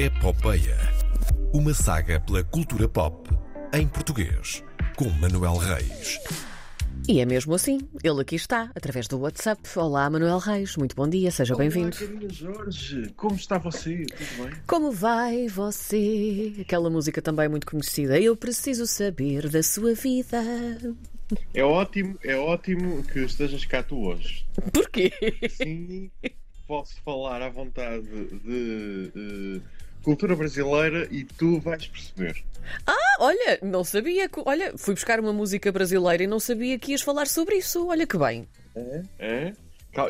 [0.00, 0.78] Epopeia.
[1.52, 3.28] Uma saga pela cultura pop
[3.74, 4.62] em português,
[4.96, 6.20] com Manuel Reis.
[7.08, 9.60] E é mesmo assim, ele aqui está, através do WhatsApp.
[9.74, 11.96] Olá, Manuel Reis, muito bom dia, seja bem-vindo.
[12.00, 14.06] Olá, Jorge, como está você?
[14.06, 14.60] Tudo bem?
[14.68, 16.54] Como vai você?
[16.60, 18.20] Aquela música também muito conhecida.
[18.20, 20.40] Eu preciso saber da sua vida.
[21.52, 24.46] É ótimo, é ótimo que estejas cá tu hoje.
[24.72, 25.10] Porquê?
[25.50, 26.08] Sim,
[26.68, 28.06] posso falar à vontade
[28.44, 29.77] de eh,
[30.08, 32.42] cultura brasileira e tu vais perceber.
[32.86, 34.26] Ah, olha, não sabia.
[34.26, 37.86] que- Olha, fui buscar uma música brasileira e não sabia que ias falar sobre isso.
[37.86, 38.48] Olha que bem.
[39.18, 39.52] É?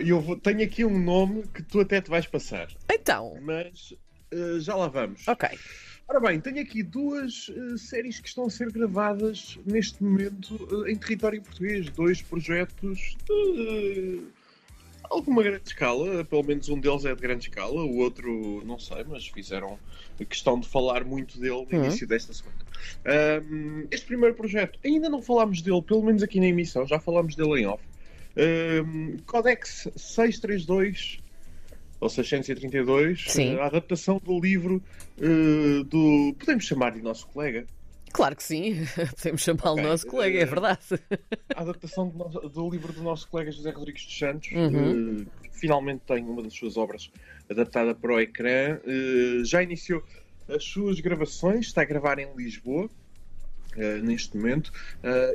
[0.04, 3.92] E eu vou- tenho aqui um nome que tu até te vais passar, Então, mas
[4.30, 5.26] eh, já lá vamos.
[5.26, 5.48] ok.
[6.06, 10.92] Ora bem, tenho aqui duas eh, séries que estão a ser gravadas neste momento eh,
[10.92, 11.90] em território português.
[11.90, 14.22] Dois projetos de
[15.10, 19.04] alguma grande escala, pelo menos um deles é de grande escala, o outro não sei,
[19.08, 19.78] mas fizeram
[20.20, 21.84] a questão de falar muito dele no Uhum.
[21.84, 22.58] início desta semana.
[23.04, 27.34] Ahm, este primeiro projeto, ainda não falámos dele, pelo menos aqui na emissão, já falámos
[27.34, 27.82] dele em off.
[28.36, 31.18] Ahm, Codex 632
[32.00, 33.54] ou 632, Sim.
[33.56, 34.80] a adaptação do livro
[35.20, 36.34] eh, do.
[36.38, 37.66] Podemos chamar-lhe nosso colega.
[38.18, 38.74] Claro que sim,
[39.16, 40.80] podemos chamá-lo nosso colega, é verdade.
[41.54, 45.20] A adaptação do, do livro do nosso colega José Rodrigues dos Santos, Uhum.
[45.44, 47.12] eh, que finalmente tem uma das suas obras
[47.48, 48.80] adaptada para o ecrã.
[48.84, 50.02] Eh, já iniciou
[50.48, 52.90] as suas gravações, está a gravar em Lisboa.
[53.76, 54.72] eh, neste momento,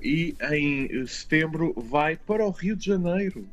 [0.02, 3.48] e em setembro vai para o Rio de Janeiro.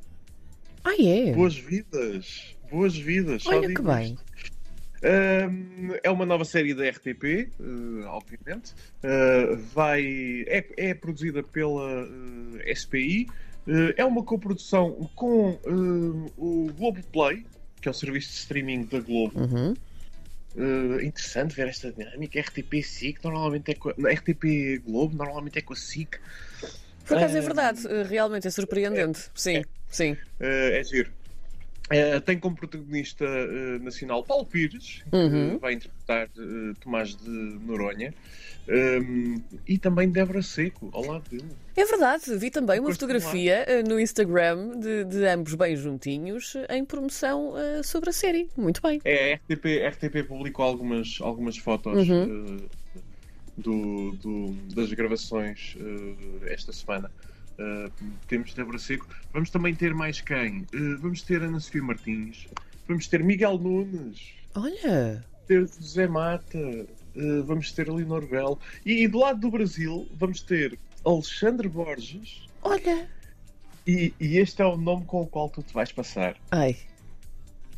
[0.82, 1.32] Ah, é?
[1.32, 3.46] Boas vidas, boas vidas.
[3.46, 4.14] Olha que bem.
[4.14, 4.24] isto.
[5.02, 8.74] É uma nova série da RTP, uh, obviamente.
[9.02, 13.26] Uh, vai, é, é produzida pela uh, SPI.
[13.66, 17.44] Uh, é uma coprodução com uh, o Globoplay,
[17.80, 19.38] que é o serviço de streaming da Globo.
[19.40, 19.74] Uhum.
[20.54, 22.40] Uh, interessante ver esta dinâmica.
[22.40, 26.18] RTP SIC, normalmente é com a, RTP Globo, normalmente é com a SIC.
[27.06, 29.30] Por acaso é Eh, verdade, eh, realmente é surpreendente.
[29.34, 30.12] Sim, sim.
[30.40, 31.10] Uh, é giro.
[31.90, 35.58] Uh, tem como protagonista uh, nacional Paulo Pires, que Uhum.
[35.58, 38.14] vai interpretar uh, Tomás de Noronha,
[38.68, 41.48] um, e também Débora Seco, ao lado dele.
[41.76, 46.76] É verdade, vi também uma fotografia eh, no Instagram de, de ambos bem juntinhos eh,
[46.76, 48.48] em promoção eh, sobre a série.
[48.56, 49.00] Muito bem.
[49.04, 52.56] É, a RTP, a RTP publicou algumas, algumas fotos Uhum.
[52.56, 52.70] uh,
[53.56, 55.76] do, do- das gravações
[56.46, 57.10] esta semana.
[57.60, 57.90] Uh,
[58.26, 59.06] temos Débora Seco.
[59.32, 60.66] Vamos também ter mais quem?
[60.74, 62.48] Uh, vamos ter Ana Sofia Martins.
[62.88, 64.32] Vamos ter Miguel Nunes.
[64.54, 70.08] Olha, ter José Mata, eh, vamos ter Leonor Bell e, e do lado do Brasil
[70.14, 73.08] vamos ter Alexandre Borges olha.
[73.84, 76.36] e, e este é o nome com o qual tu te vais passar.
[76.52, 76.76] Ai.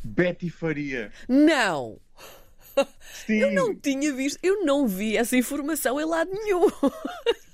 [0.03, 1.11] Betty Faria.
[1.27, 1.97] Não!
[3.25, 6.67] Sim, Eu não tinha visto, eu não vi essa informação em lado nenhum.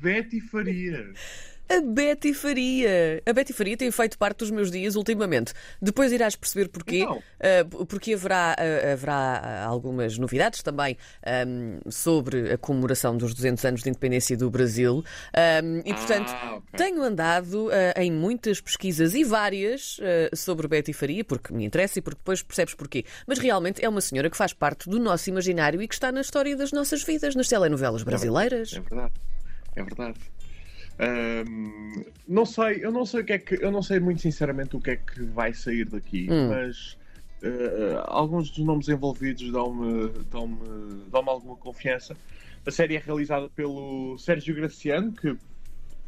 [0.00, 1.12] Betty Faria.
[1.70, 3.22] A Betty Faria.
[3.26, 5.52] A Betty Faria tem feito parte dos meus dias ultimamente.
[5.82, 7.04] Depois irás perceber porquê.
[7.04, 10.96] Uh, porque haverá, uh, haverá uh, algumas novidades também
[11.46, 15.04] um, sobre a comemoração dos 200 anos de independência do Brasil.
[15.62, 16.62] Um, e, portanto, Ah, ok.
[16.74, 17.70] tenho andado uh,
[18.00, 20.00] em muitas pesquisas e várias
[20.34, 23.04] sobre Betty Faria, porque me interessa e porque depois percebes porquê.
[23.26, 26.22] Mas realmente é uma senhora que faz parte do nosso imaginário e que está na
[26.22, 28.72] história das nossas vidas, nas telenovelas brasileiras.
[28.72, 29.12] É verdade.
[29.76, 30.18] É verdade.
[30.98, 34.76] Ahm, não sei, eu não sei o que é que eu não sei muito sinceramente
[34.76, 36.48] o que é que vai sair daqui, Hum.
[36.48, 36.96] mas
[37.42, 42.16] eh, alguns dos nomes envolvidos dão-me dão-me dão-me alguma confiança.
[42.66, 45.36] A série é realizada pelo Sérgio Graciano, que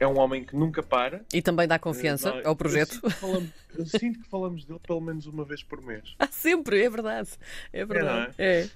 [0.01, 1.25] é um homem que nunca para.
[1.33, 2.95] E também dá confiança Eh, ao projeto.
[2.95, 6.15] Eu sinto, que falamos, eu sinto que falamos dele pelo menos uma vez por mês.
[6.19, 7.31] Ah, sempre, é verdade.
[7.73, 8.35] É verdade.
[8.39, 8.69] não É, Eh,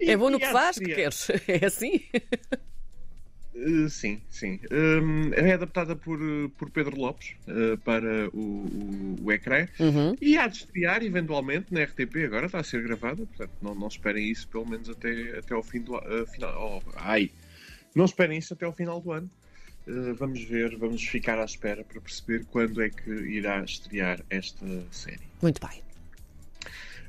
[0.00, 1.28] é bom no que faz, que queres.
[1.48, 2.00] É assim?
[3.54, 4.58] Uh, sim, sim.
[4.70, 10.16] Um, é adaptada por, uh, por Pedro Lopes uh, para o, o, o ecrã Uhum.
[10.20, 12.24] e há de estrear eventualmente na RTP.
[12.24, 15.62] Agora está a ser gravada, portanto não, não esperem isso pelo menos até, até ao
[15.62, 16.26] fim do ano.
[16.26, 16.82] final.
[16.86, 17.30] oh, ai!
[17.94, 19.30] Não esperem isso até ao final do ano.
[19.86, 24.64] Uh, vamos ver, vamos ficar à espera para perceber quando é que irá estrear esta
[24.90, 25.20] série.
[25.42, 25.82] Muito bem.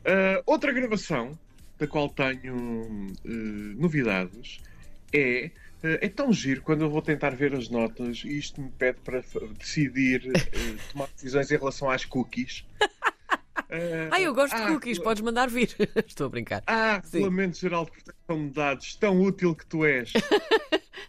[0.05, 1.37] Uh, outra gravação
[1.79, 4.59] da qual tenho uh, novidades
[5.13, 5.49] é.
[5.83, 8.99] uh, É tão giro quando eu vou tentar ver as notas e isto me pede
[9.01, 9.21] para
[9.57, 12.65] decidir, uh, tomar decisões em relação às cookies.
[12.81, 12.83] Uh,
[14.11, 15.75] Ah, eu gosto de ah, cookies, regu- podes mandar vir.
[16.05, 16.61] Estou a brincar.
[16.67, 17.17] Ah, Sim.
[17.19, 20.13] Regulamento Geral de Proteção de Dados, tão útil que tu és.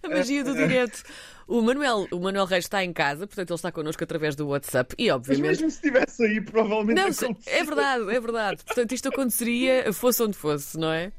[0.05, 1.03] A magia do direto.
[1.47, 4.95] O Manuel, o Manuel Reis está em casa, portanto ele está connosco através do WhatsApp
[4.99, 5.47] e Mas obviamente.
[5.47, 8.65] mesmo se estivesse aí, provavelmente Não, é verdade, é verdade.
[8.65, 11.13] Portanto, isto aconteceria fosse onde fosse, não é?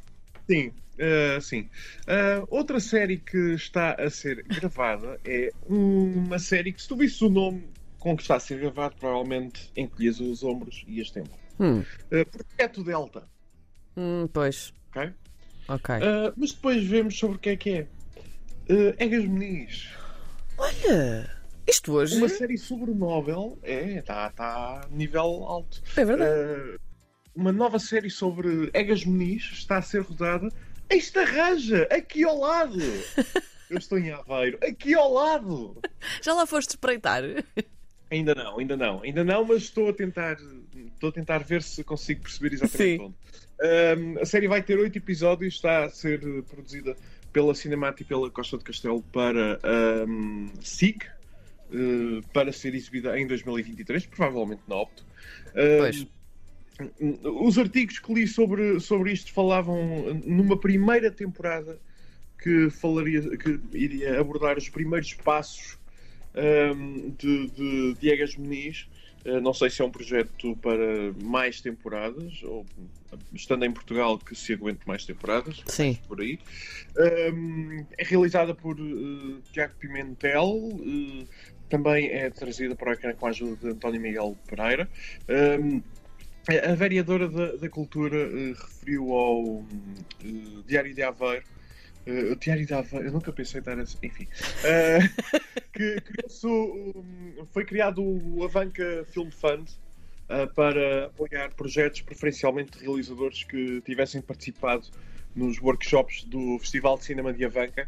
[0.49, 1.69] Sim, uh, sim.
[2.07, 7.23] Uh, outra série que está a ser gravada é uma série que, se tu visse
[7.23, 7.63] o nome
[7.99, 11.37] com que está a ser gravado, provavelmente encolhias os ombros e ias tempo.
[11.59, 13.27] Hum, Uh, Projeto Delta,
[13.95, 15.11] hum, pois, ok?
[15.67, 15.95] ok.
[16.35, 17.87] Mas depois vemos sobre o que é que é.
[18.69, 19.89] Uh, Egas Meniz.
[20.57, 21.29] Olha,
[21.67, 23.59] isto hoje Uma série sobre o Nobel.
[23.61, 25.83] É, está tá a nível alto.
[25.95, 26.31] é verdade.
[26.31, 26.79] Uh,
[27.35, 30.49] uma nova série sobre Egas Meniz está a ser rodada
[30.89, 32.79] em Estarraja, aqui ao lado.
[33.69, 35.77] Eu estou em Aveiro, aqui ao lado.
[36.21, 37.23] Já lá foste espreitar?
[38.11, 40.37] Ainda não, ainda não, ainda não, mas estou a tentar,
[40.93, 43.01] estou a tentar ver se consigo perceber exatamente Sim.
[43.01, 43.15] onde.
[43.57, 46.95] Um, a série vai ter oito episódios, está a ser produzida
[47.35, 49.59] pela Cinemática e pela Costa de Castelo para
[50.07, 55.05] um, SIC, eh, para ser exibida em 2023, provavelmente na Opto.
[55.51, 56.07] Pois.
[57.41, 61.77] Os artigos que li sobre, sobre isto falavam numa primeira temporada
[62.41, 65.77] que falaria, que iria abordar os primeiros passos
[66.35, 68.87] um, de, de Diegas Meniz.
[69.25, 72.65] Uh, não sei se é um projeto para mais temporadas, ou
[73.33, 75.97] estando em Portugal que se aguente mais temporadas, Sim.
[76.07, 76.37] por aí.
[77.33, 81.27] Um, é realizada por uh, Tiago Pimentel, uh,
[81.69, 84.87] também é trazida para cá com a ajuda de António Miguel Pereira.
[85.27, 85.81] Um,
[86.47, 89.65] a vereadora da, da Cultura referiu ao
[90.67, 91.43] Diário de Aveiro.
[92.05, 94.27] eh, o Diário de Aveiro, eu nunca pensei estar assim, enfim.
[94.63, 94.99] eh,
[95.75, 97.03] que criou-se o-
[97.41, 99.69] o- foi criado o Avanca Film Fund
[100.29, 104.87] eh, para apoiar projetos, preferencialmente de realizadores que tivessem participado
[105.35, 107.87] nos workshops do Festival de Cinema de Avanca,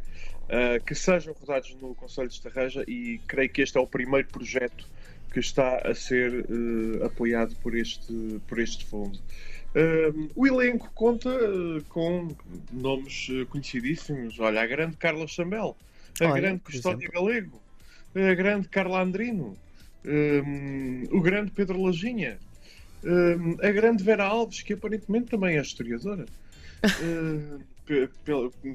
[0.50, 4.28] eh, que sejam rodados no Conselho de Estarreja e creio que este é o primeiro
[4.28, 4.86] projeto
[5.32, 9.18] que está a ser eh, apoiado por este, por este fundo.
[9.76, 12.30] Um, o elenco conta eh, com
[12.72, 14.40] nomes conhecidíssimos.
[14.40, 15.76] Olha, a grande Carla Chambel,
[16.20, 17.62] a Olha, grande Custódia Galego,
[18.18, 19.56] a grande Carla Andrino,
[20.06, 22.38] um, o grande Pedro Lajinha,
[23.04, 26.26] um, a grande Vera Alves, que aparentemente também é historiadora.
[27.02, 27.60] Uh,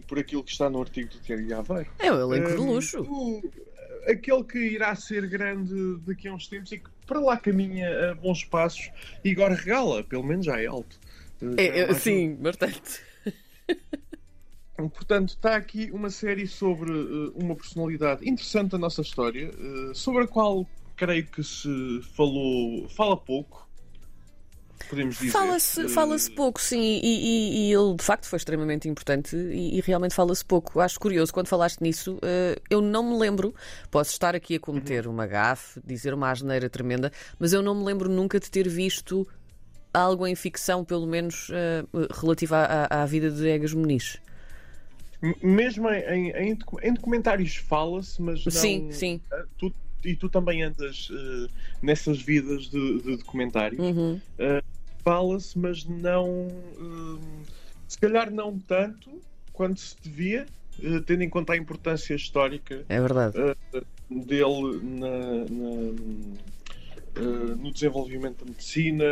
[0.09, 1.91] por aquilo que está no artigo do Tiago Aveiro.
[1.99, 3.03] É o elenco de Um, luxo.
[3.03, 3.43] o-
[4.09, 8.15] aquele que irá ser grande daqui a uns tempos e que para lá caminha a
[8.15, 8.91] bons passos
[9.25, 10.99] e agora regala, pelo menos já é alto.
[11.41, 13.01] Já É, é, mais sim, bastante.
[14.89, 20.25] Portanto, está aqui uma série sobre uh, uma personalidade interessante da nossa história, uh, sobre
[20.25, 23.69] a qual creio que se falou, fala pouco.
[24.89, 25.31] Podemos dizer.
[25.31, 29.79] Fala-se Uh, fala pouco, sim, e, e- e ele de facto foi extremamente importante e,
[29.79, 30.81] e realmente fala-se pouco.
[30.81, 33.55] Acho curioso, quando falaste nisso, eh, eu não me lembro,
[33.91, 37.85] posso estar aqui a cometer uma gafe, dizer uma asneira tremenda, mas eu não me
[37.85, 39.27] lembro nunca de ter visto
[39.95, 41.85] algo em ficção, pelo menos eh,
[42.21, 44.19] relativa à, à vida de Egas Muniz.
[45.43, 48.53] Mesmo em, em, em documentários fala-se, mas não.
[48.53, 49.21] Sim, sim.
[49.33, 49.73] Uh, tu-
[50.05, 51.49] e tu também andas uh,
[51.81, 53.81] nessas vidas de, de documentários.
[53.81, 54.21] Uhum.
[55.05, 56.49] fala-se, mas não.
[56.79, 57.21] hum,
[57.87, 59.21] se calhar não tanto
[59.53, 60.45] quanto se devia,
[61.07, 63.37] tendo em conta a importância histórica É verdade.
[64.11, 65.93] dele na- na-
[67.57, 69.05] no desenvolvimento da medicina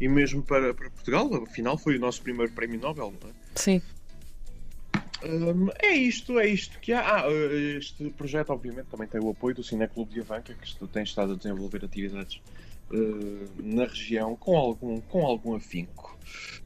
[0.00, 1.34] e mesmo para, para Portugal.
[1.42, 3.32] Afinal, foi o nosso primeiro prémio Nobel, não é?
[3.56, 3.82] Sim.
[5.24, 7.24] Hum, é isto, é isto que há.
[7.24, 11.02] Ah, eh, este projeto, obviamente, também tem o apoio do Cineclube de Avanca, que tem
[11.02, 12.40] estado a desenvolver atividades
[12.92, 12.96] eh,
[13.62, 16.16] na região com algum, com algum afinco.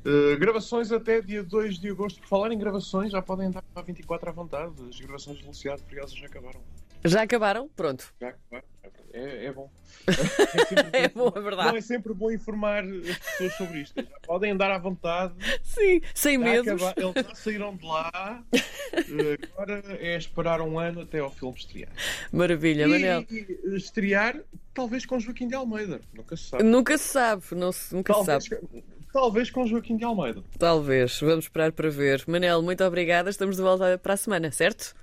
[0.05, 2.21] Eh, gravações até dia 2 de agosto.
[2.21, 4.73] Por falar em gravações, já podem andar para 24 à vontade.
[4.89, 6.61] As gravações de Velocidade Furiosa já acabaram.
[7.05, 7.69] Já acabaram?
[7.69, 8.13] Pronto.
[8.21, 8.65] Já acabaram.
[9.13, 9.71] É, é bom.
[10.93, 11.77] É, É bom, é Não verdade.
[11.77, 14.01] é sempre bom informar as pessoas sobre isto.
[14.01, 15.35] Já podem andar à vontade.
[15.63, 18.43] Sim, sem acaba- Eles já saíram de lá.
[19.55, 21.91] Agora é esperar um ano até ao filme estrear.
[22.33, 23.25] Maravilha, Manel.
[23.31, 24.41] E, e estrear,
[24.75, 26.01] talvez com Joaquim de Almeida.
[26.15, 26.63] Nunca se sabe.
[26.65, 28.85] Nunca se sabe, não se, nunca se Talvez, sabe.
[29.13, 30.43] talvez com Joaquim de Almeida.
[30.59, 32.25] Talvez, vamos esperar para ver.
[32.27, 33.31] Manel, muito obrigada.
[33.31, 34.95] Estamos de volta para a semana, certo?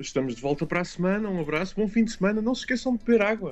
[0.00, 1.28] Estamos de volta para a semana.
[1.28, 2.40] Um abraço, bom fim de semana.
[2.40, 3.48] Não se esqueçam de beber água.